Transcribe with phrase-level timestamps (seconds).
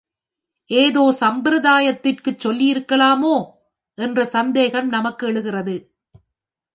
[0.69, 3.35] ஏதோ சம்பிரதாயத்திற்குச் சொல்லியிருக்கலாமோ?
[3.97, 5.75] என்ற சந்தேகம் நமக்கு எழுகிறது.